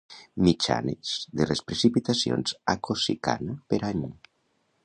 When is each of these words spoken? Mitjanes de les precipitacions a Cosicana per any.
Mitjanes 0.45 1.11
de 1.41 1.47
les 1.51 1.61
precipitacions 1.71 2.57
a 2.73 2.75
Cosicana 2.89 3.59
per 3.75 3.83
any. 3.93 4.05